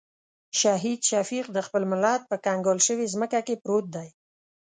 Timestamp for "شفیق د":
1.09-1.57